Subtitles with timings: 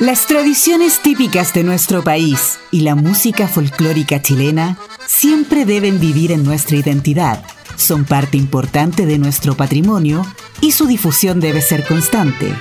[0.00, 4.76] Las tradiciones típicas de nuestro país y la música folclórica chilena
[5.06, 7.44] siempre deben vivir en nuestra identidad.
[7.76, 10.26] Son parte importante de nuestro patrimonio
[10.60, 12.52] y su difusión debe ser constante.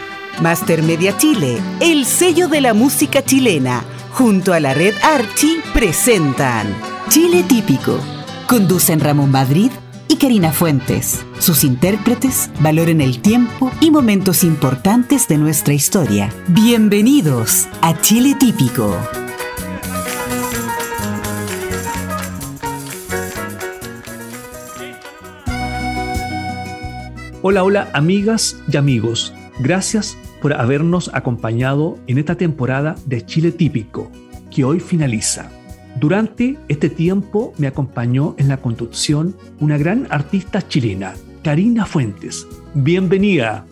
[0.43, 6.67] Master Media Chile, el sello de la música chilena, junto a la red Archie, presentan
[7.09, 7.99] Chile Típico.
[8.47, 9.71] Conducen Ramón Madrid
[10.13, 11.25] y Karina Fuentes.
[11.39, 16.29] Sus intérpretes valoren el tiempo y momentos importantes de nuestra historia.
[16.49, 18.95] Bienvenidos a Chile Típico.
[27.41, 29.33] Hola, hola amigas y amigos.
[29.59, 34.11] Gracias por habernos acompañado en esta temporada de Chile Típico,
[34.51, 35.49] que hoy finaliza.
[36.03, 41.13] Durante este tiempo me acompañó en la conducción una gran artista chilena,
[41.45, 42.45] Karina Fuentes.
[42.73, 43.65] Bienvenida.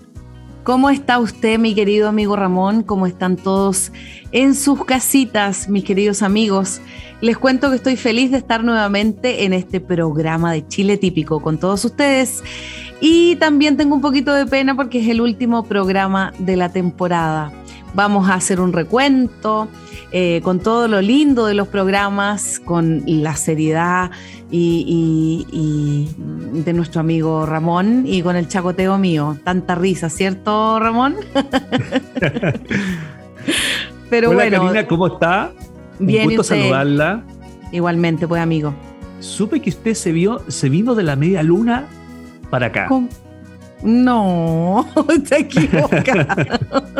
[0.63, 2.83] ¿Cómo está usted, mi querido amigo Ramón?
[2.83, 3.91] ¿Cómo están todos
[4.31, 6.79] en sus casitas, mis queridos amigos?
[7.19, 11.59] Les cuento que estoy feliz de estar nuevamente en este programa de Chile Típico con
[11.59, 12.41] todos ustedes.
[13.01, 17.51] Y también tengo un poquito de pena porque es el último programa de la temporada.
[17.93, 19.67] Vamos a hacer un recuento
[20.11, 24.11] eh, con todo lo lindo de los programas, con la seriedad
[24.51, 26.09] y,
[26.53, 29.37] de nuestro amigo Ramón y con el chacoteo mío.
[29.43, 31.15] Tanta risa, ¿cierto, Ramón?
[34.09, 34.63] Pero Hola, bueno.
[34.63, 35.51] Karina, ¿cómo está?
[35.99, 37.23] Bien, un gusto saludarla.
[37.71, 38.73] Igualmente, pues, amigo.
[39.21, 41.85] Supe que usted se, vio, se vino de la media luna
[42.49, 42.89] para acá.
[43.81, 44.85] No,
[45.29, 46.25] te equivocado.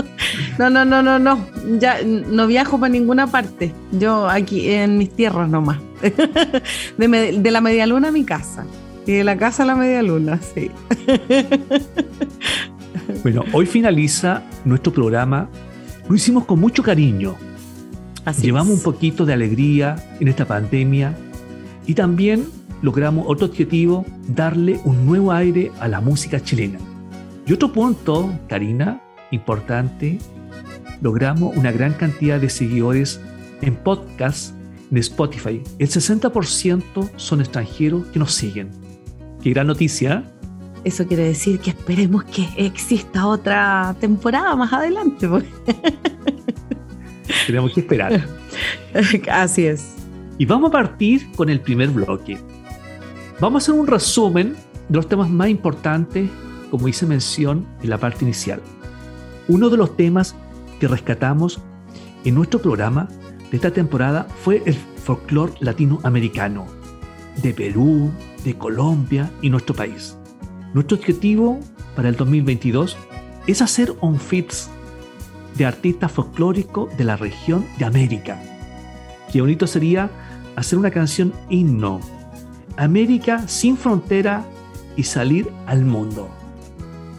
[0.57, 1.45] No, no, no, no, no.
[1.79, 3.73] Ya no viajo para ninguna parte.
[3.91, 5.79] Yo aquí en mis tierras nomás.
[6.97, 8.65] De, de la media luna a mi casa.
[9.05, 10.71] Y de la casa a la media luna, sí.
[13.23, 15.49] Bueno, hoy finaliza nuestro programa.
[16.07, 17.35] Lo hicimos con mucho cariño.
[18.25, 21.15] Así Llevamos un poquito de alegría en esta pandemia
[21.85, 22.45] y también
[22.81, 26.79] logramos otro objetivo, darle un nuevo aire a la música chilena.
[27.45, 29.01] Y otro punto, Karina,
[29.31, 30.19] importante,
[31.01, 33.19] logramos una gran cantidad de seguidores
[33.61, 34.53] en podcast
[34.91, 35.61] en Spotify.
[35.79, 38.69] El 60% son extranjeros que nos siguen.
[39.41, 40.23] Qué gran noticia.
[40.83, 45.27] Eso quiere decir que esperemos que exista otra temporada más adelante.
[45.27, 45.45] Pues.
[47.47, 48.25] Tenemos que esperar.
[49.31, 49.95] Así es.
[50.37, 52.37] Y vamos a partir con el primer bloque.
[53.39, 54.55] Vamos a hacer un resumen
[54.89, 56.29] de los temas más importantes,
[56.69, 58.61] como hice mención en la parte inicial.
[59.47, 60.35] Uno de los temas
[60.81, 61.61] que rescatamos
[62.25, 63.07] en nuestro programa
[63.51, 66.65] de esta temporada fue el folclore latinoamericano,
[67.43, 68.11] de Perú,
[68.43, 70.17] de Colombia y nuestro país.
[70.73, 71.59] Nuestro objetivo
[71.95, 72.97] para el 2022
[73.45, 74.71] es hacer un fits
[75.55, 78.41] de artistas folclóricos de la región de América.
[79.31, 80.09] Qué bonito sería
[80.55, 81.99] hacer una canción himno
[82.75, 84.45] América sin frontera
[84.95, 86.27] y salir al mundo.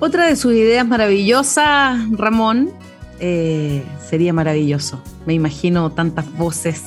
[0.00, 2.72] Otra de sus ideas maravillosas, Ramón,
[3.24, 5.00] eh, sería maravilloso.
[5.26, 6.82] Me imagino tantas voces,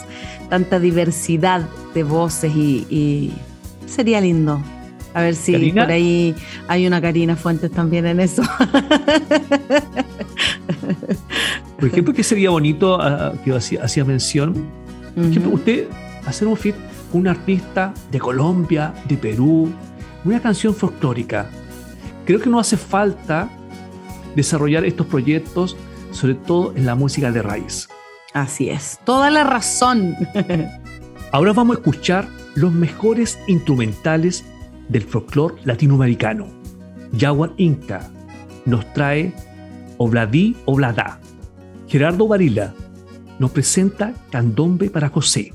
[0.49, 3.31] tanta diversidad de voces y,
[3.85, 4.61] sería lindo.
[5.13, 6.35] A ver si por ahí
[6.67, 8.43] hay una Karina Fuentes también en eso.
[11.79, 14.67] Por ejemplo, que sería bonito, ah, que hacía, mención,
[15.53, 15.87] usted
[16.25, 16.75] hacer un fit
[17.13, 19.71] un artista de Colombia, de Perú,
[20.25, 21.49] una canción folclórica.
[22.25, 23.49] Creo que no hace falta
[24.35, 25.77] desarrollar estos proyectos,
[26.15, 27.89] sobre todo en la música de raíz.
[28.33, 30.15] Así es, toda la razón.
[31.31, 34.45] Ahora vamos a escuchar los mejores instrumentales
[34.87, 36.47] del folclore latinoamericano.
[37.17, 38.09] Jaguar Inca
[38.65, 39.33] nos trae
[39.97, 41.19] Obladí Oblada.
[41.87, 42.73] Gerardo Varila
[43.37, 45.53] nos presenta Candombe para José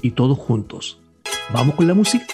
[0.00, 1.00] y todos juntos.
[1.52, 2.26] ¿Vamos con la música?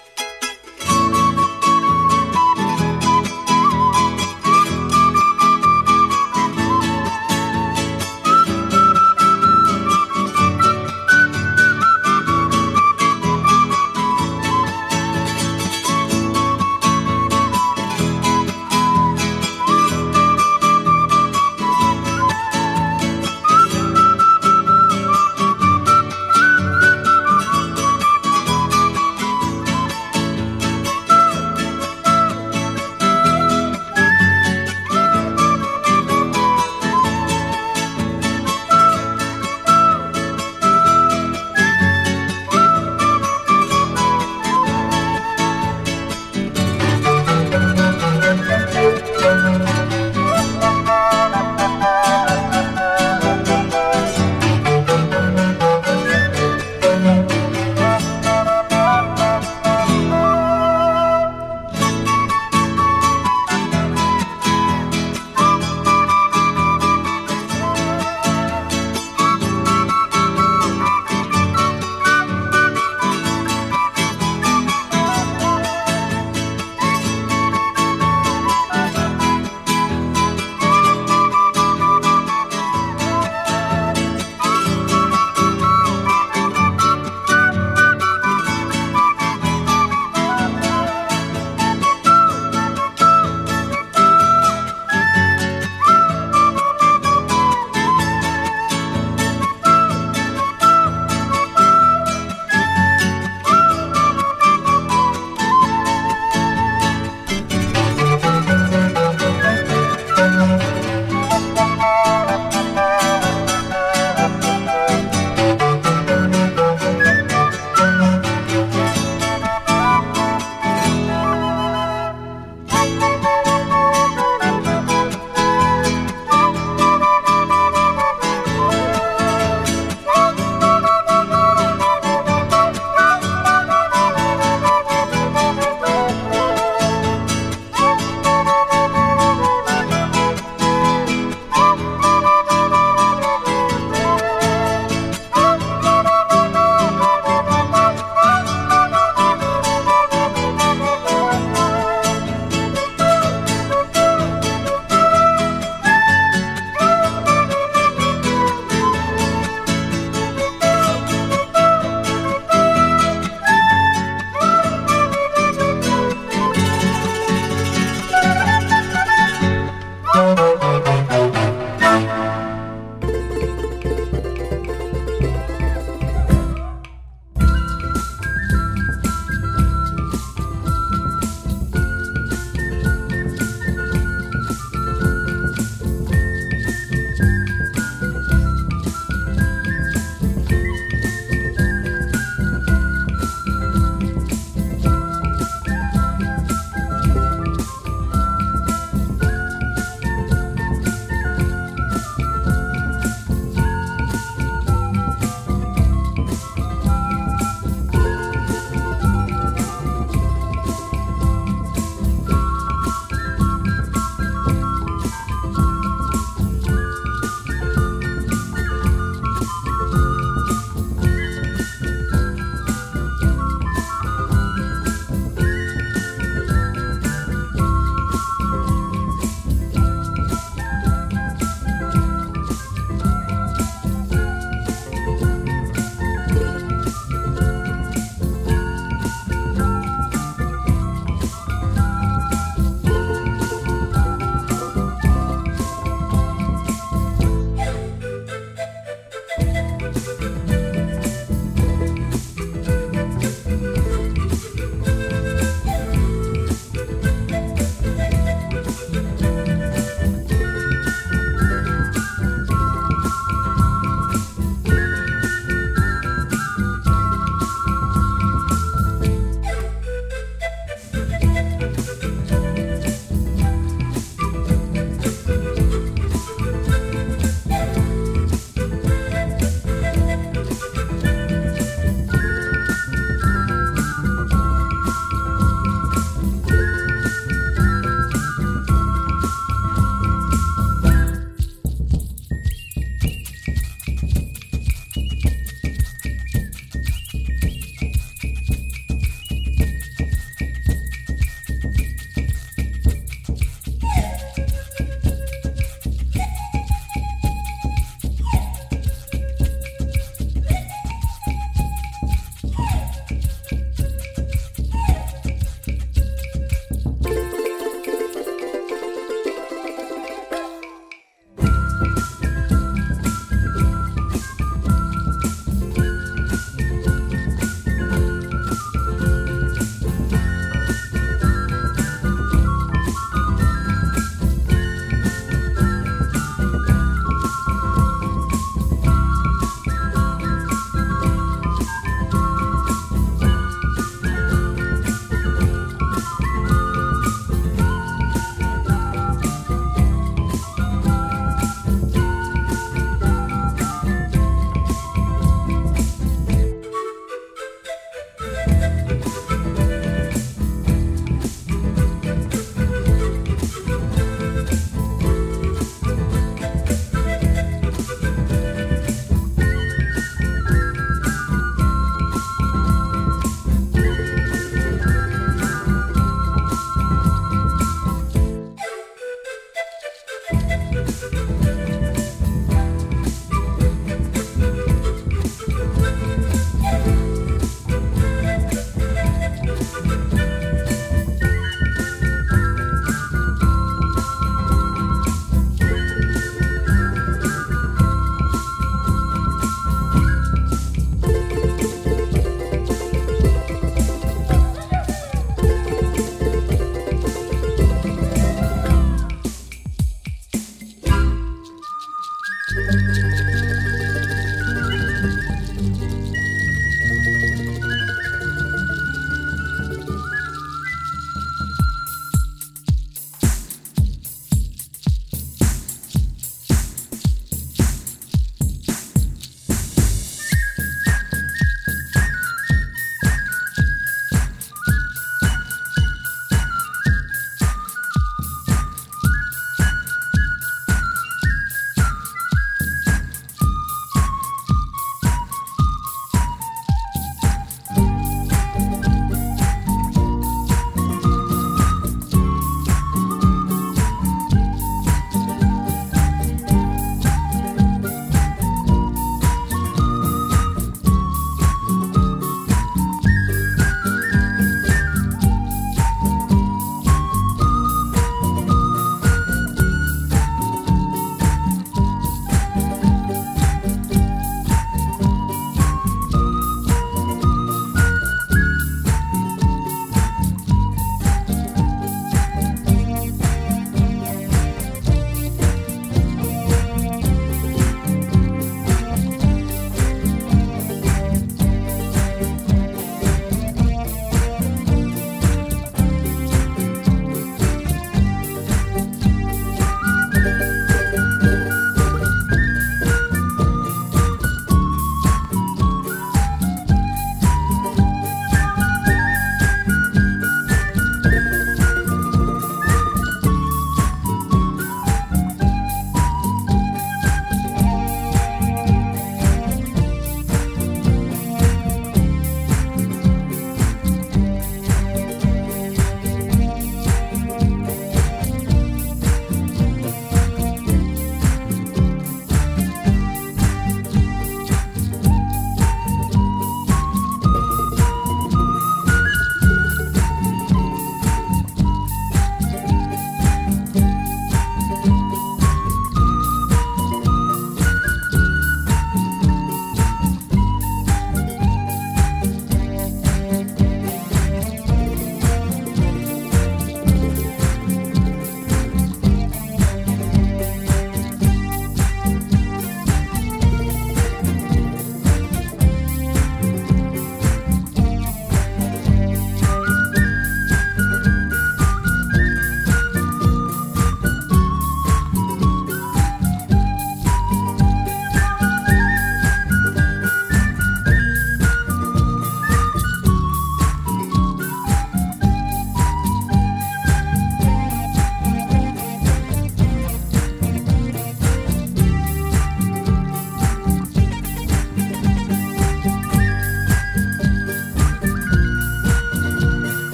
[170.21, 170.48] Oh.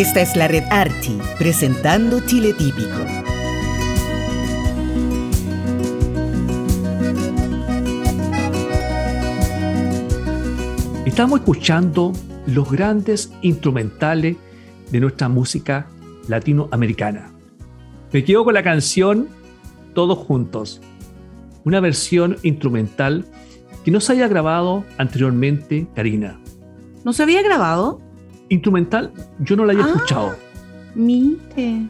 [0.00, 3.04] Esta es la red Archi, presentando Chile Típico.
[11.04, 12.14] Estamos escuchando
[12.46, 14.38] los grandes instrumentales
[14.90, 15.86] de nuestra música
[16.28, 17.34] latinoamericana.
[18.10, 19.28] Me quedo con la canción
[19.92, 20.80] Todos Juntos,
[21.66, 23.26] una versión instrumental
[23.84, 26.40] que no se haya grabado anteriormente, Karina.
[27.04, 28.00] ¿No se había grabado?
[28.50, 30.36] Instrumental, yo no la había Ah, escuchado.
[30.94, 31.86] Mire.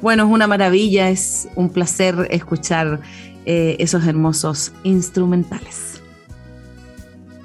[0.00, 3.00] Bueno, es una maravilla, es un placer escuchar
[3.44, 6.00] eh, esos hermosos instrumentales.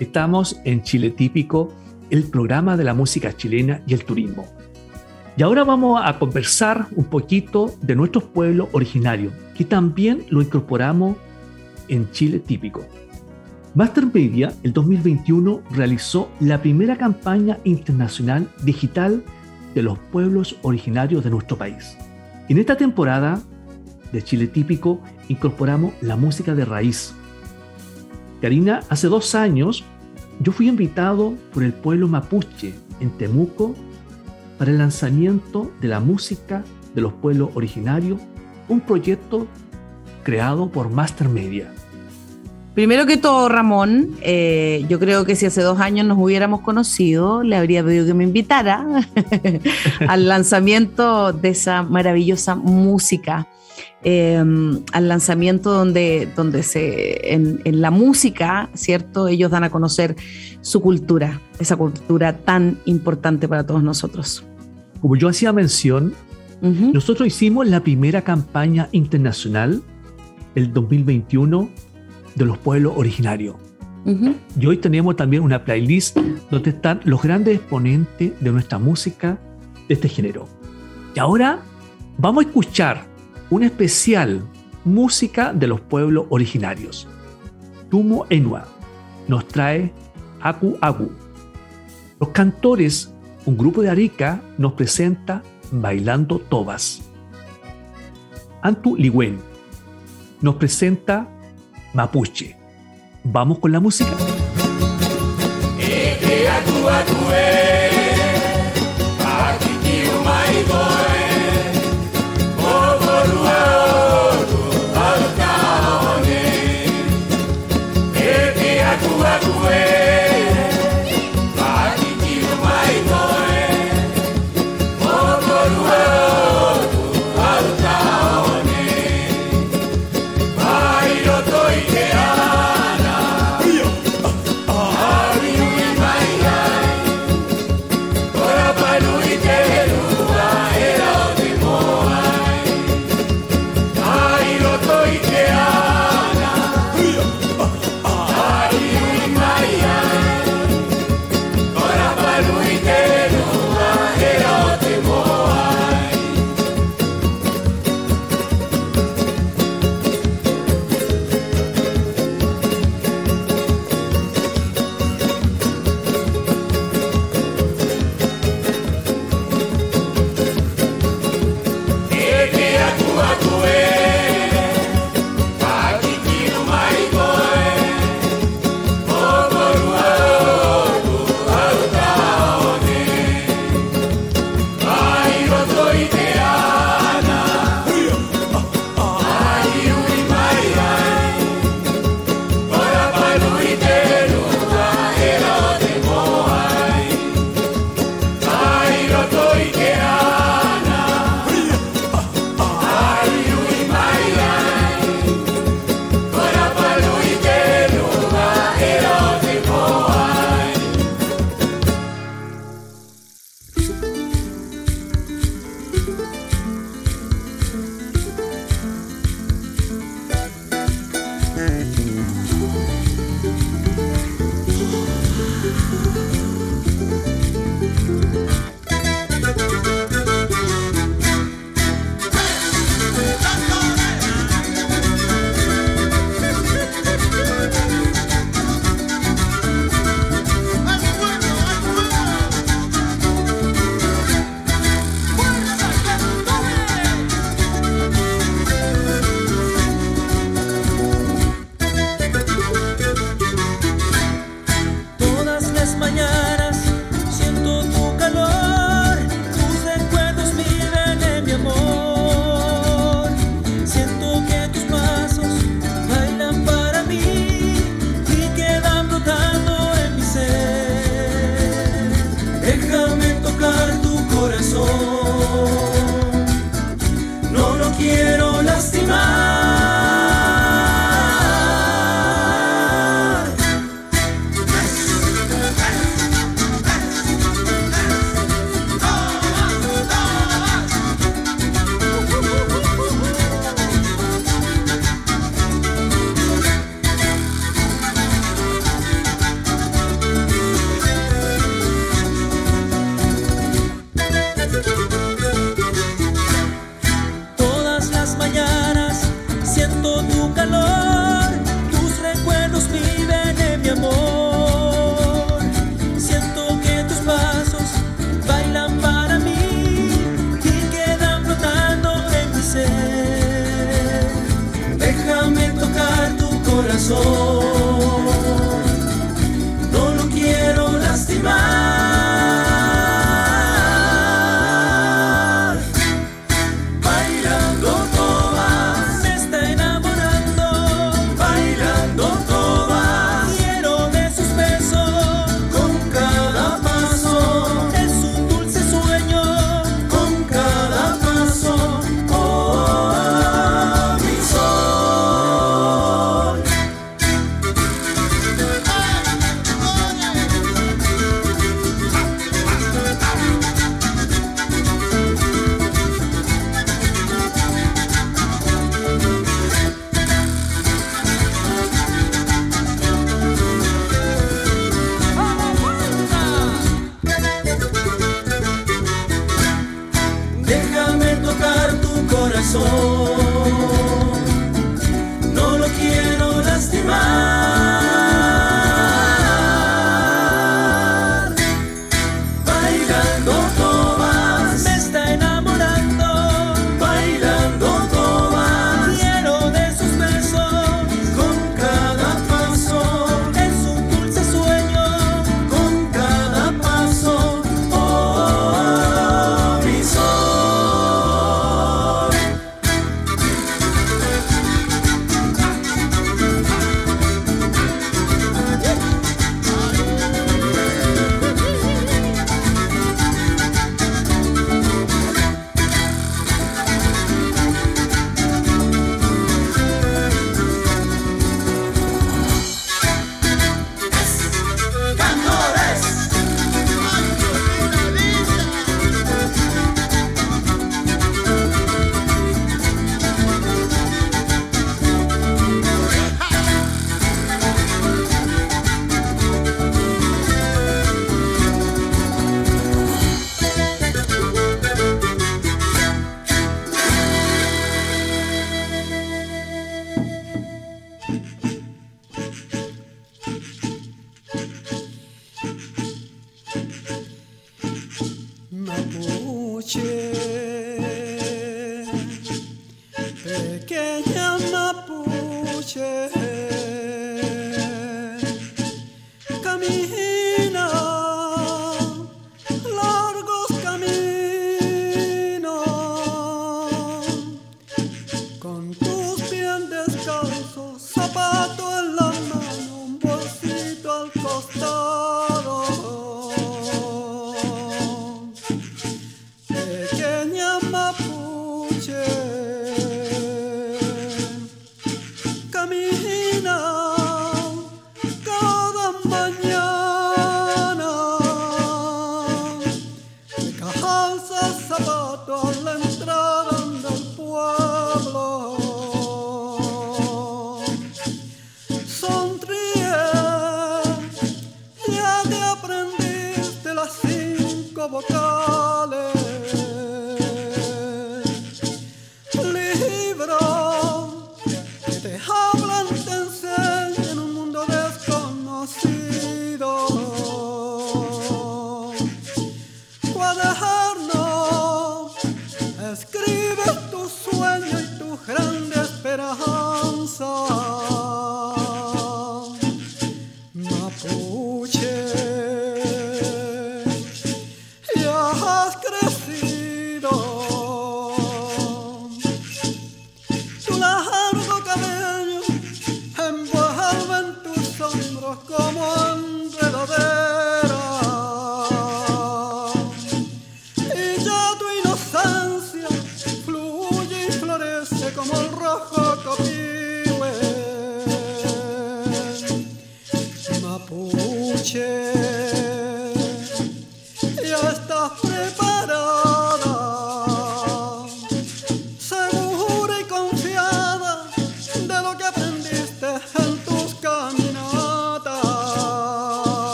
[0.00, 1.72] Estamos en Chile Típico,
[2.10, 4.46] el programa de la música chilena y el turismo.
[5.36, 11.16] Y ahora vamos a conversar un poquito de nuestros pueblos originarios, que también lo incorporamos
[11.88, 12.84] en Chile Típico.
[13.78, 19.22] Master Media, el 2021, realizó la primera campaña internacional digital
[19.72, 21.96] de los pueblos originarios de nuestro país.
[22.48, 23.40] En esta temporada
[24.10, 27.14] de Chile Típico incorporamos la música de raíz.
[28.42, 29.84] Karina, hace dos años
[30.40, 33.76] yo fui invitado por el pueblo mapuche en Temuco
[34.58, 36.64] para el lanzamiento de la música
[36.96, 38.18] de los pueblos originarios,
[38.68, 39.46] un proyecto
[40.24, 41.72] creado por Master Media.
[42.78, 47.42] Primero que todo, Ramón, eh, yo creo que si hace dos años nos hubiéramos conocido,
[47.42, 48.86] le habría pedido que me invitara
[50.08, 53.48] al lanzamiento de esa maravillosa música.
[54.04, 54.40] eh,
[54.92, 59.26] al lanzamiento donde, donde se, en, en la música, ¿cierto?
[59.26, 60.14] Ellos dan a conocer
[60.60, 64.44] su cultura, esa cultura tan importante para todos nosotros.
[65.00, 66.14] Como yo hacía mención,
[66.60, 69.82] nosotros hicimos la primera campaña internacional
[70.54, 71.70] el 2021
[72.38, 73.56] de los pueblos originarios.
[74.58, 76.16] Y hoy tenemos también una playlist
[76.50, 79.38] donde están los grandes exponentes de nuestra música
[79.86, 80.48] de este género.
[81.14, 81.60] Y ahora
[82.16, 83.04] vamos a escuchar
[83.50, 84.42] una especial
[84.84, 87.06] música de los pueblos originarios.
[87.90, 88.66] Tumo Enua
[89.26, 89.92] nos trae
[90.40, 91.10] Aku Agu.
[92.18, 93.12] Los cantores,
[93.44, 97.02] un grupo de Arica, nos presenta Bailando Tobas.
[98.62, 99.38] Antu Ligüen
[100.40, 101.28] nos presenta
[101.98, 102.54] Mapuche.
[103.24, 104.12] Vamos con la música.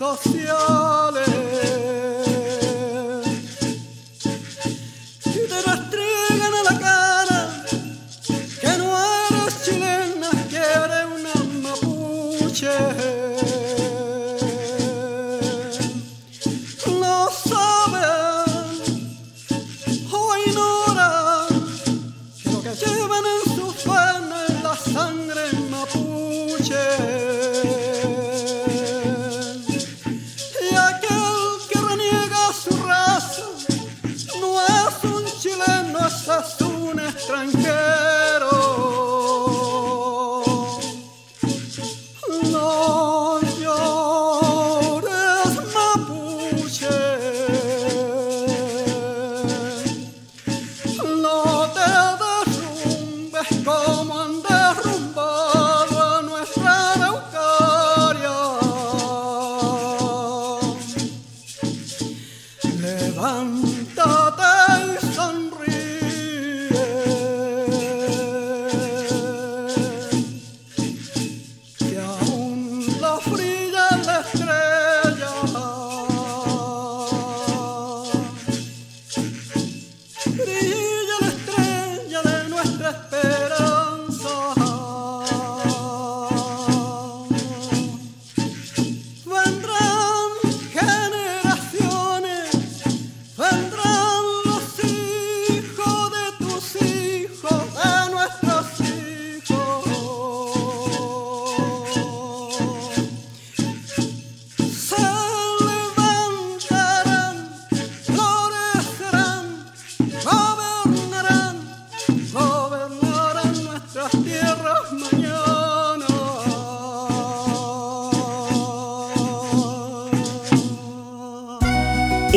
[0.00, 0.89] social.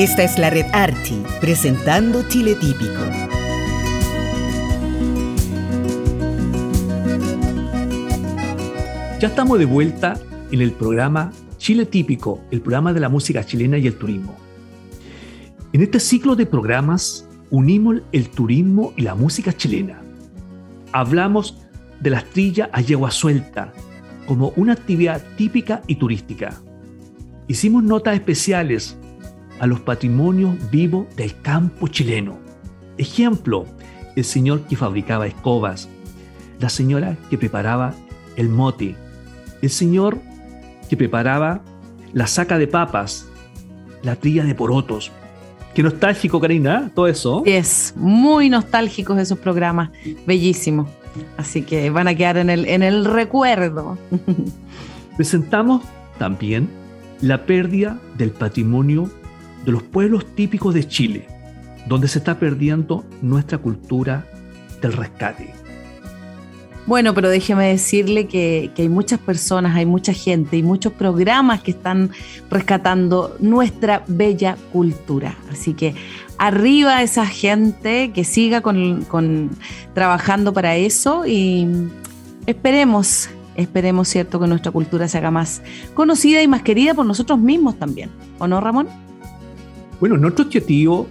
[0.04, 3.06] Esta es la red Archi, presentando Chile Típico.
[9.22, 10.20] Ya estamos de vuelta
[10.52, 14.36] en el programa Chile Típico, el programa de la música chilena y el turismo.
[15.72, 20.02] En este ciclo de programas unimos el turismo y la música chilena.
[20.92, 21.60] Hablamos
[22.02, 23.72] de la estrilla a yegua suelta
[24.28, 26.62] como una actividad típica y turística.
[27.48, 28.98] Hicimos notas especiales
[29.60, 32.38] a los patrimonios vivos del campo chileno.
[32.98, 33.66] Ejemplo,
[34.16, 35.90] el señor que fabricaba escobas,
[36.60, 37.94] la señora que preparaba
[38.36, 38.96] el mote,
[39.62, 40.20] el señor
[40.90, 41.62] que preparaba
[42.14, 43.28] la saca de papas,
[44.04, 45.12] la trilla de porotos.
[45.74, 47.42] Qué nostálgico, Karina, todo eso.
[47.46, 49.90] Es muy nostálgicos esos programas,
[50.28, 50.88] bellísimos.
[51.38, 53.98] Así que van a quedar en el, en el recuerdo.
[55.18, 55.84] Presentamos
[56.20, 56.70] también
[57.22, 59.10] la pérdida del patrimonio
[59.66, 61.28] de los pueblos típicos de Chile,
[61.88, 64.26] donde se está perdiendo nuestra cultura
[64.82, 65.64] del rescate.
[66.86, 71.72] Bueno, pero déjeme decirle que, hay muchas personas, hay mucha gente y muchos programas que
[71.72, 72.12] están
[72.52, 75.38] rescatando nuestra bella cultura.
[75.50, 75.96] Así que
[76.38, 79.50] arriba esa gente que siga con,
[79.94, 81.68] trabajando para eso y
[82.48, 85.62] esperemos, esperemos, ¿cierto?, que nuestra cultura se haga más
[85.94, 88.10] conocida y más querida por nosotros mismos también.
[88.40, 88.90] ¿O no, Ramón?
[90.04, 91.08] Bueno, nuestro objetivo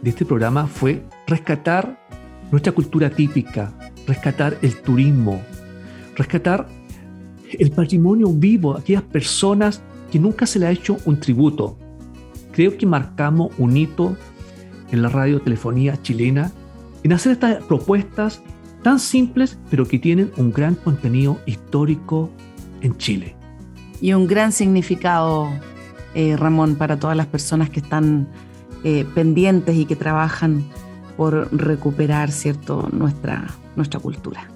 [0.00, 1.98] de este programa fue rescatar
[2.52, 5.42] nuestra cultura típica, rescatar el turismo,
[6.14, 6.68] rescatar
[7.50, 11.76] el patrimonio vivo, aquellas personas que nunca se le ha hecho un tributo.
[12.52, 14.16] Creo que marcamos un hito
[14.92, 16.52] en la radiotelefonía chilena
[17.02, 18.40] en hacer estas propuestas
[18.84, 22.30] tan simples, pero que tienen un gran contenido histórico
[22.80, 23.34] en Chile.
[24.00, 25.48] Y un gran significado
[26.14, 28.28] eh, Ramón, para todas las personas que están
[28.82, 30.64] eh, pendientes y que trabajan
[31.16, 32.88] por recuperar ¿cierto?
[32.92, 33.46] Nuestra,
[33.76, 34.48] nuestra cultura.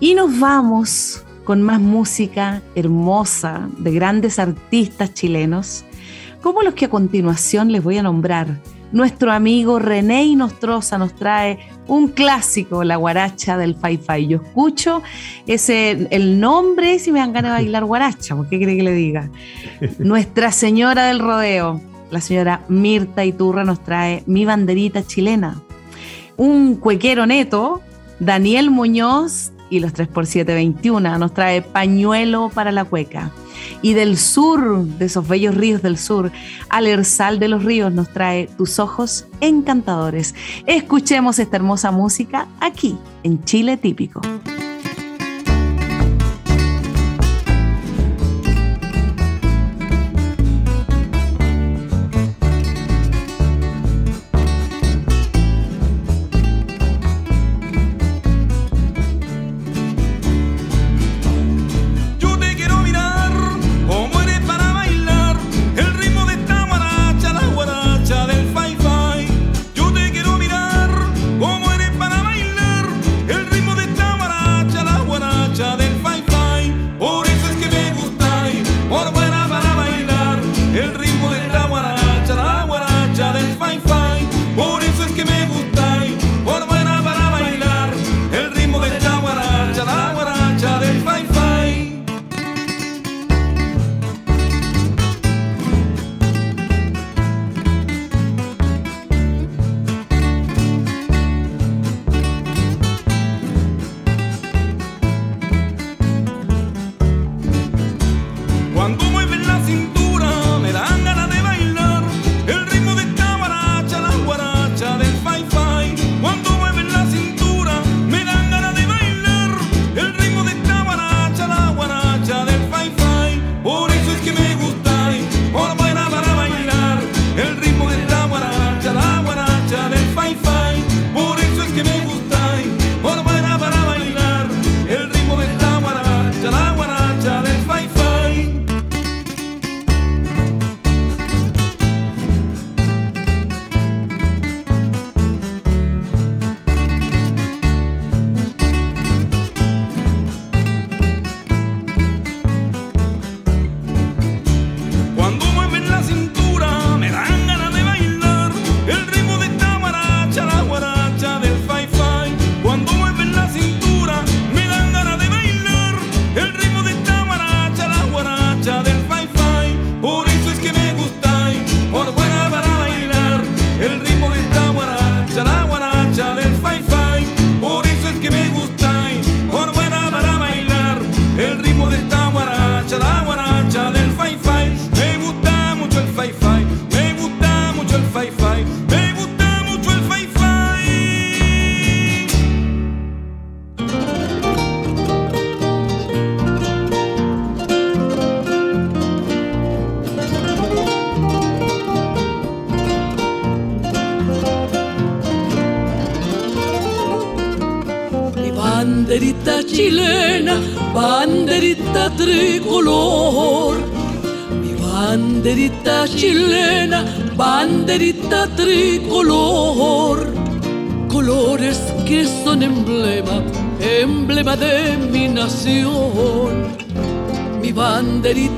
[0.00, 5.84] Y nos vamos con más música hermosa de grandes artistas chilenos,
[6.42, 8.58] como los que a continuación les voy a nombrar
[8.90, 14.28] nuestro amigo René Inostroza nos trae un clásico, la guaracha del Fai Fai.
[14.28, 15.02] Yo escucho
[15.46, 18.92] ese, el nombre si me dan ganas de bailar guaracha, ¿por qué cree que le
[18.92, 19.30] diga?
[19.98, 25.60] Nuestra Señora del Rodeo, la señora Mirta Iturra nos trae Mi Banderita Chilena.
[26.36, 27.82] Un cuequero neto,
[28.20, 33.32] Daniel Muñoz y los 3x721 nos trae Pañuelo para la Cueca
[33.82, 36.30] y del sur, de esos bellos ríos del sur,
[36.70, 40.34] Alersal de los Ríos nos trae tus ojos encantadores.
[40.66, 44.20] Escuchemos esta hermosa música aquí, en Chile Típico.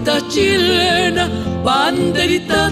[0.01, 1.28] Banderita chilena,
[1.64, 2.70] banderita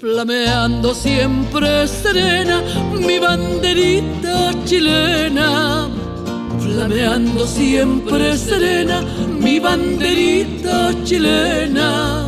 [0.00, 2.62] flameando siempre serena
[2.94, 5.88] mi banderita chilena,
[6.60, 9.02] flameando siempre serena
[9.40, 12.24] mi banderita chilena.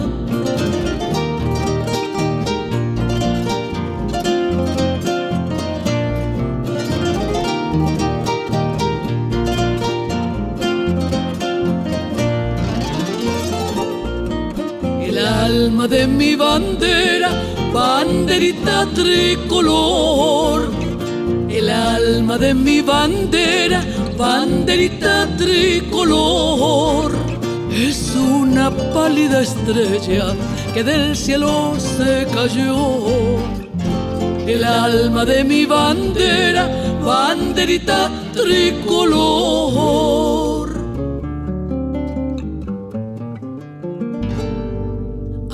[15.03, 17.31] El alma de mi bandera,
[17.73, 20.71] banderita tricolor.
[21.49, 23.85] El alma de mi bandera,
[24.17, 27.13] banderita tricolor.
[27.73, 30.35] Es una pálida estrella
[30.75, 33.07] que del cielo se cayó.
[34.47, 36.69] El alma de mi bandera,
[37.05, 40.01] banderita tricolor.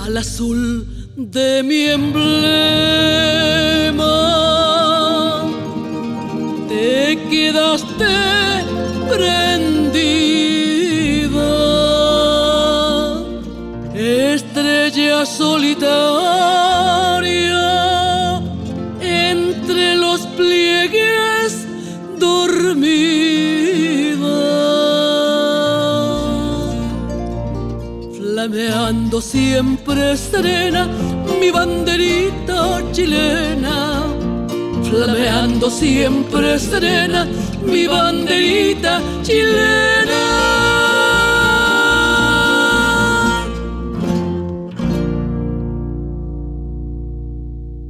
[0.06, 0.95] al azul
[1.30, 2.24] de mi emblema.
[6.68, 8.16] Te quedaste
[9.10, 10.12] prendida,
[13.94, 16.06] estrella solitaria
[19.00, 21.66] entre los pliegues
[22.18, 23.36] dormida
[28.16, 30.88] flameando siempre serena
[31.46, 34.12] mi banderita chilena,
[34.82, 37.24] flameando siempre serena
[37.62, 40.22] mi banderita chilena.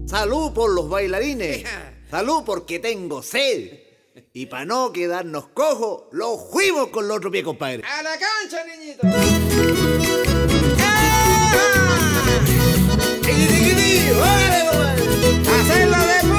[0.07, 1.65] Salud por los bailarines.
[2.11, 3.87] Salud porque tengo sed.
[4.35, 7.83] Y para no quedarnos cojos, lo fuimos con el otro pie, compadre.
[7.87, 10.06] ¡A la cancha, niñito!
[15.59, 16.36] ¡Hacerlo de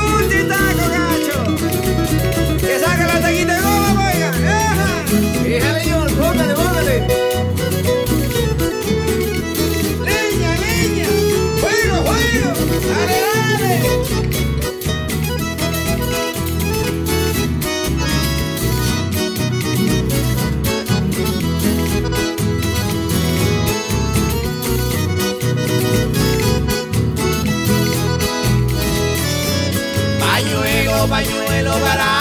[31.78, 32.16] pañuelo para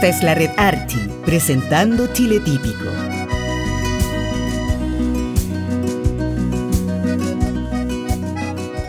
[0.00, 2.84] Esta es la red Arti, presentando Chile Típico.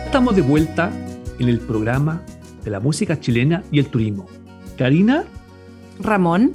[0.04, 0.92] Estamos de vuelta
[1.40, 2.22] en el programa
[2.62, 4.28] de la música chilena y el turismo.
[4.78, 5.24] Karina,
[5.98, 6.52] Ramón,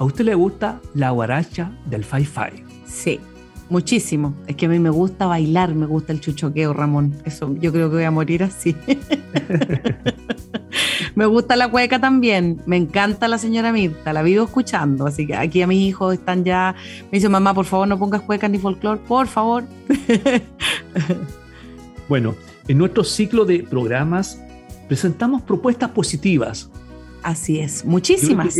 [0.00, 2.64] ¿a usted le gusta la guaracha del Fai Fai?
[2.88, 3.20] sí,
[3.68, 4.34] muchísimo.
[4.46, 7.14] Es que a mí me gusta bailar, me gusta el chuchoqueo, Ramón.
[7.24, 8.76] Eso, yo creo que voy a morir así.
[11.14, 12.60] me gusta la cueca también.
[12.66, 15.06] Me encanta la señora Mirta, la vivo escuchando.
[15.06, 16.74] Así que aquí a mis hijos están ya.
[17.10, 19.64] Me dice, mamá, por favor, no pongas cuecas ni folclore, por favor.
[22.08, 22.36] Bueno,
[22.68, 24.40] en nuestro ciclo de programas
[24.86, 26.70] presentamos propuestas positivas.
[27.22, 28.56] Así es, muchísimas.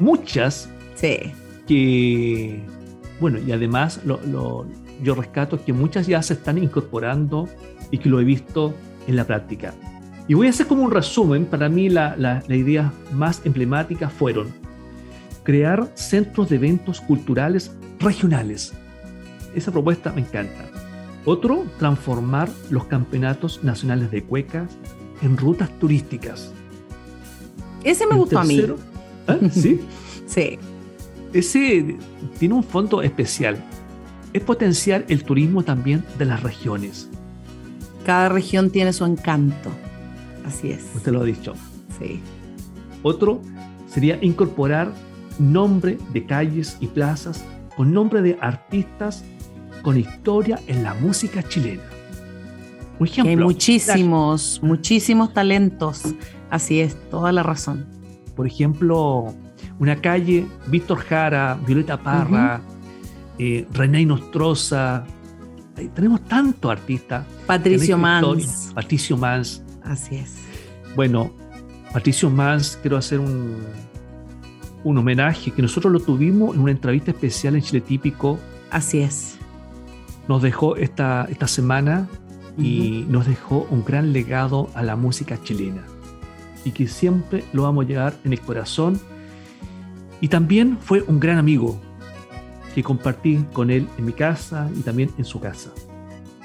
[0.00, 1.32] Muchas Sí,
[1.66, 2.60] que,
[3.20, 4.66] bueno, y además lo- lo-
[5.02, 7.48] yo rescato que muchas ya se están incorporando
[7.90, 8.74] y que lo he visto
[9.06, 9.74] en la práctica.
[10.28, 14.12] Y voy a hacer como un resumen, para mí la- la- las ideas más emblemáticas
[14.12, 14.48] fueron
[15.42, 18.72] crear centros de eventos culturales regionales.
[19.54, 20.66] Esa propuesta me encanta.
[21.24, 24.70] Otro, transformar los campeonatos nacionales de cuecas
[25.22, 26.52] en rutas turísticas.
[27.84, 28.56] ese me El gustó a mí.
[28.56, 28.76] tercero-
[29.26, 29.36] ¿Ah?
[29.50, 29.80] ¿Sí?
[30.26, 30.58] Sí,
[31.32, 31.96] Ese
[32.38, 33.56] tiene un fondo especial.
[34.32, 37.08] Es potenciar el turismo también de las regiones.
[38.04, 39.70] cada región tiene su encanto.
[40.46, 40.90] Así es.
[40.94, 41.54] Usted lo ha dicho.
[41.98, 42.20] Sí.
[43.02, 43.40] Otro
[43.86, 44.92] sería incorporar
[45.38, 47.44] nombre de calles y plazas
[47.76, 49.24] con nombre de artistas
[49.82, 51.82] con historia en la música chilena.
[52.98, 56.02] Un Que hay ejemplo, muchísimos, muchísimos talentos.
[56.50, 57.86] Así es, toda la razón.
[58.34, 59.34] por ejemplo,
[59.80, 62.60] una calle, Víctor Jara, Violeta Parra,
[63.38, 65.04] eh, René Nostroza.
[65.94, 67.26] Tenemos tantos artistas.
[67.46, 68.70] Patricio Mans.
[68.74, 69.62] Patricio Mans.
[69.82, 70.36] Así es.
[70.94, 71.32] Bueno,
[71.92, 73.56] Patricio Mans, quiero hacer un,
[74.84, 78.38] un homenaje que nosotros lo tuvimos en una entrevista especial en Chile Típico.
[78.70, 79.38] Así es.
[80.28, 82.06] Nos dejó esta, esta semana
[82.58, 85.82] y nos dejó un gran legado a la música chilena
[86.64, 89.00] y que siempre lo vamos a llevar en el corazón.
[90.20, 91.80] Y también fue un gran amigo
[92.74, 95.70] que compartí con él en mi casa y también en su casa.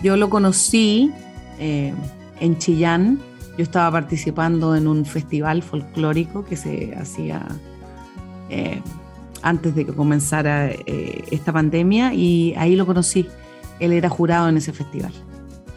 [0.01, 1.11] Yo lo conocí
[1.59, 1.93] eh,
[2.39, 3.19] en Chillán.
[3.57, 7.45] Yo estaba participando en un festival folclórico que se hacía
[8.49, 8.82] eh,
[9.41, 13.28] antes de que comenzara eh, esta pandemia y ahí lo conocí.
[13.80, 15.13] Él era jurado en ese festival.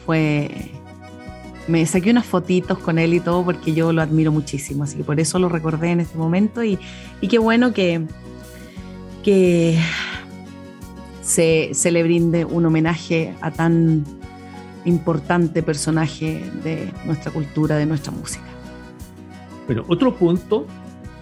[0.06, 0.77] Fue.
[1.68, 5.04] Me saqué unas fotitos con él y todo porque yo lo admiro muchísimo, así que
[5.04, 6.78] por eso lo recordé en este momento y,
[7.20, 8.06] y qué bueno que,
[9.22, 9.78] que
[11.22, 14.04] se, se le brinde un homenaje a tan
[14.86, 18.46] importante personaje de nuestra cultura, de nuestra música.
[19.66, 20.66] Bueno, otro punto,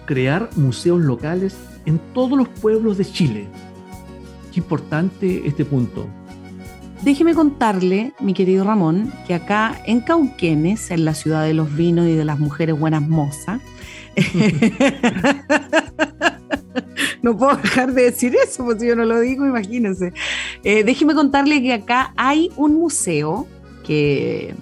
[0.05, 3.47] crear museos locales en todos los pueblos de Chile.
[4.53, 6.07] Qué importante este punto.
[7.03, 12.07] Déjeme contarle, mi querido Ramón, que acá en Cauquenes, en la ciudad de los vinos
[12.07, 13.61] y de las mujeres buenas mozas,
[17.21, 20.11] no puedo dejar de decir eso, pues si yo no lo digo, imagínense.
[20.63, 23.47] Eh, déjeme contarle que acá hay un museo
[23.85, 24.55] que,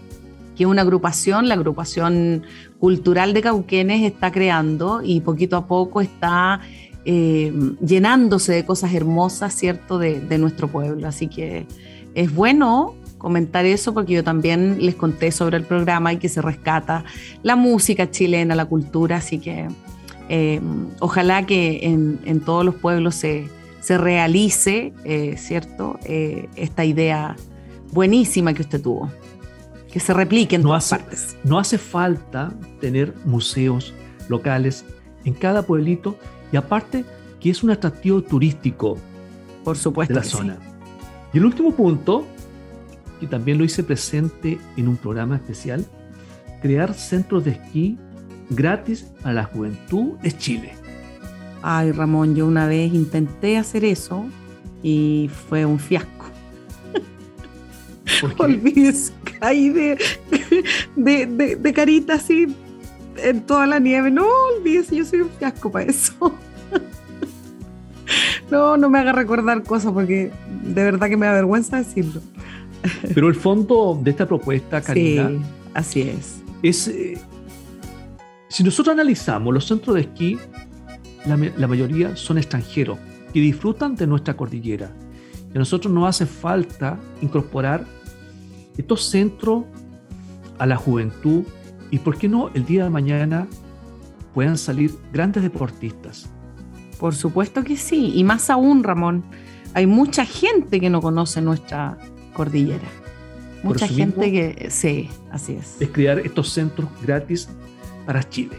[0.57, 2.43] que una agrupación, la agrupación
[2.79, 6.59] cultural de Cauquenes, está creando y poquito a poco está
[7.05, 11.07] eh, llenándose de cosas hermosas, ¿cierto?, de, de nuestro pueblo.
[11.07, 11.65] Así que
[12.15, 16.41] es bueno comentar eso porque yo también les conté sobre el programa y que se
[16.41, 17.03] rescata
[17.43, 19.67] la música chilena, la cultura, así que
[20.29, 20.61] eh,
[20.99, 23.47] ojalá que en, en, todos los pueblos se,
[23.81, 27.35] se realice, eh, ¿cierto?, eh, esta idea
[27.91, 29.11] buenísima que usted tuvo,
[29.91, 31.37] que se replique en no todas hace, partes.
[31.43, 33.93] No hace falta tener museos
[34.29, 34.85] locales
[35.23, 36.15] en cada pueblito
[36.51, 37.05] y aparte
[37.39, 38.97] que es un atractivo turístico
[39.63, 40.57] Por supuesto de la zona.
[40.61, 40.74] sí.
[41.35, 42.25] Y el último punto,
[43.19, 45.85] que también lo hice presente en un programa especial,
[46.61, 47.97] crear centros de esquí
[48.49, 50.71] gratis para la juventud es Chile.
[51.61, 54.25] Ay, Ramón, yo una vez intenté hacer eso
[54.81, 56.27] y fue un fiasco.
[58.37, 59.97] Olvídese, caí de,
[60.95, 62.47] de, de, de carita así
[63.17, 64.09] en toda la nieve.
[64.09, 64.25] No,
[64.57, 66.33] olvídese, yo soy un fiasco para eso.
[68.51, 70.31] No, no me haga recordar cosas porque
[70.63, 72.21] de verdad que me da vergüenza decirlo.
[73.13, 75.41] Pero el fondo de esta propuesta, Karina, Sí,
[75.73, 76.41] así es.
[76.61, 76.87] es.
[76.89, 77.17] eh,
[78.49, 80.37] si nosotros analizamos los centros de esquí,
[81.25, 82.99] la, ma- la mayoría son extranjeros
[83.33, 84.91] que disfrutan de nuestra cordillera.
[85.53, 87.83] Y a nosotros nos hace falta incorporar
[88.77, 89.63] estos centros
[90.59, 91.43] a la juventud
[91.91, 93.47] y, ¿por qué no, el día de mañana
[94.33, 96.29] puedan salir grandes deportistas?
[96.99, 98.11] Por supuesto que sí.
[98.15, 99.23] Y más aún, Ramón,
[99.73, 101.97] hay mucha gente que no conoce nuestra
[102.33, 102.87] cordillera.
[103.63, 104.67] Mucha gente mismo- que...
[104.69, 105.75] Sí, así es.
[105.79, 107.49] Es crear estos centros gratis
[108.05, 108.57] para Chile.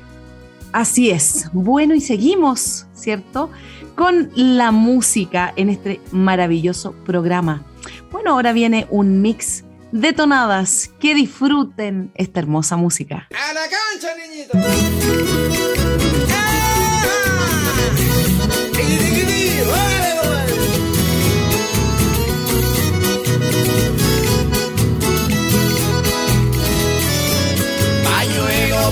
[0.73, 1.49] Así es.
[1.53, 3.51] Bueno, y seguimos, ¿cierto?
[3.95, 7.63] Con la música en este maravilloso programa.
[8.11, 10.91] Bueno, ahora viene un mix de tonadas.
[10.99, 13.29] Que disfruten esta hermosa música.
[13.31, 15.86] ¡A la cancha, niñito!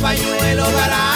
[0.00, 1.13] Pañuelo, pañuelo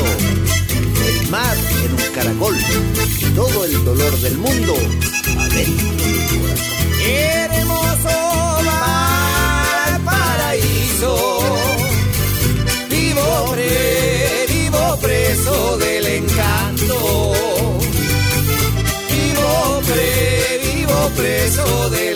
[0.00, 2.56] el mar en un caracol,
[3.36, 4.74] todo el dolor del mundo
[5.38, 6.68] adentro de corazón.
[7.06, 8.08] Hermoso
[10.04, 11.38] paraíso,
[12.90, 17.32] vivo, pre, vivo preso del encanto,
[19.10, 22.13] vivo, pre, vivo preso del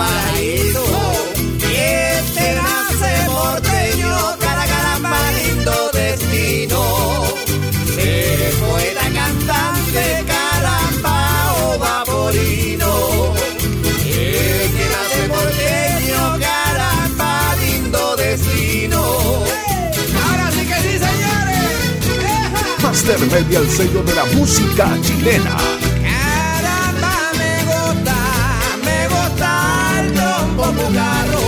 [0.00, 0.84] paraíso.
[1.70, 1.74] Y
[2.16, 4.12] este nace porteño,
[4.44, 6.80] cara caramba, lindo destino.
[7.94, 8.10] Se
[8.60, 11.18] fue la cantante caramba
[11.60, 12.92] o vaporino.
[14.06, 17.32] Este nace porteño, caramba,
[17.62, 19.00] lindo destino.
[20.24, 21.72] Ahora sí que sí, señores.
[22.82, 25.56] Master Media, el sello de la música chilena.
[30.70, 31.39] El trompo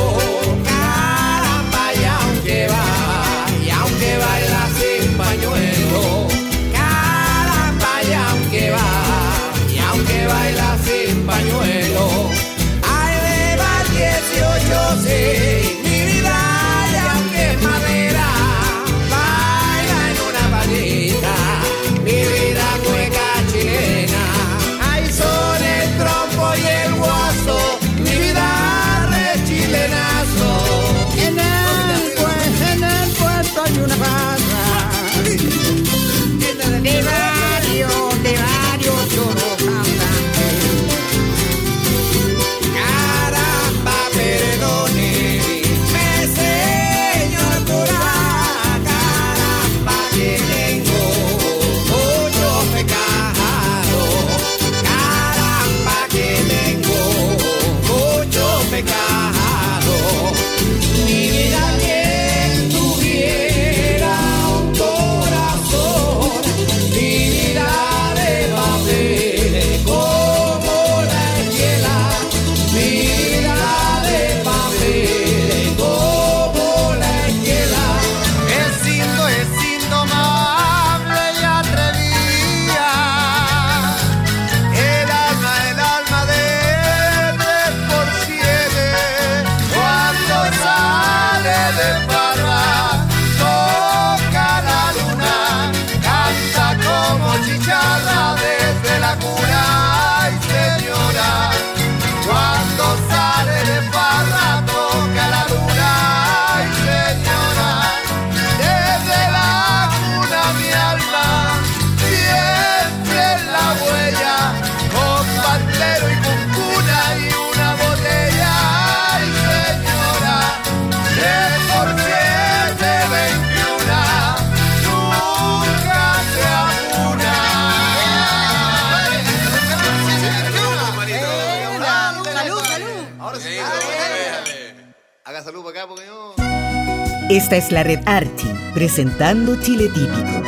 [137.33, 140.43] Esta es la red Archi, presentando Chile Típico.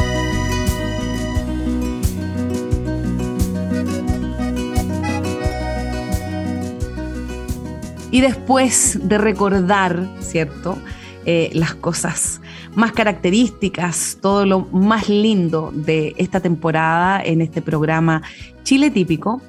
[8.11, 10.77] Y después de recordar, ¿cierto?
[11.25, 12.43] Eh, las cosas
[12.75, 18.21] más características, todo lo más lindo de esta temporada en este programa
[18.63, 19.41] Chile Típico,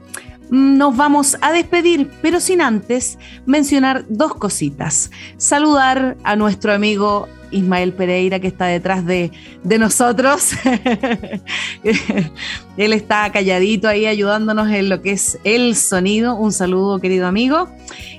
[0.55, 5.11] nos vamos a despedir, pero sin antes mencionar dos cositas.
[5.35, 9.31] Saludar a nuestro amigo Ismael Pereira, que está detrás de,
[9.63, 10.51] de nosotros.
[12.77, 16.35] Él está calladito ahí ayudándonos en lo que es el sonido.
[16.35, 17.67] Un saludo, querido amigo.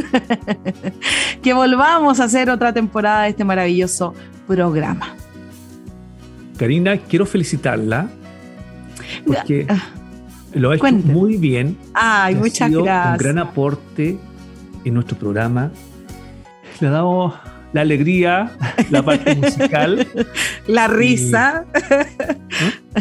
[1.41, 4.13] que volvamos a hacer otra temporada de este maravilloso
[4.45, 5.15] programa.
[6.57, 8.09] Karina, quiero felicitarla
[9.26, 9.67] porque
[10.53, 11.78] lo ha hecho muy bien.
[11.93, 13.11] Ay, Ha muchas sido gracias.
[13.13, 14.17] Un gran aporte
[14.84, 15.71] en nuestro programa.
[16.80, 17.34] Le ha dado
[17.74, 18.51] la alegría,
[18.91, 20.07] la parte musical.
[20.67, 21.65] La risa.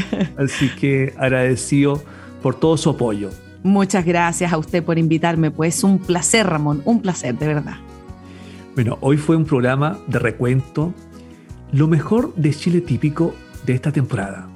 [0.38, 2.02] Así que agradecido
[2.42, 3.30] por todo su apoyo.
[3.62, 7.76] Muchas gracias a usted por invitarme, pues un placer, Ramón, un placer, de verdad.
[8.74, 10.92] Bueno, hoy fue un programa de recuento,
[11.72, 13.34] lo mejor de Chile típico
[13.64, 14.48] de esta temporada.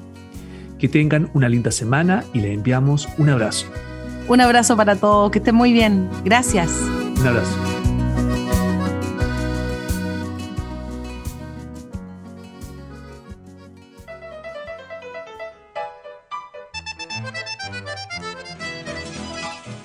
[0.79, 3.67] Que tengan una linda semana y les enviamos un abrazo.
[4.29, 6.09] Un abrazo para todos, que estén muy bien.
[6.25, 6.71] Gracias.
[7.21, 7.76] Un abrazo.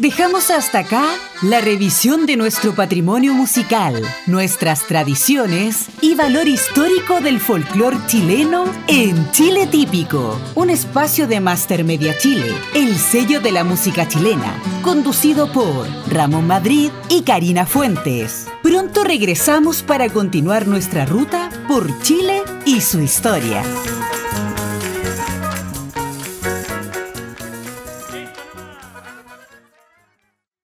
[0.01, 7.39] Dejamos hasta acá la revisión de nuestro patrimonio musical, nuestras tradiciones y valor histórico del
[7.39, 13.63] folclore chileno en Chile Típico, un espacio de Master Media Chile, el sello de la
[13.63, 18.47] música chilena, conducido por Ramón Madrid y Karina Fuentes.
[18.63, 23.63] Pronto regresamos para continuar nuestra ruta por Chile y su historia.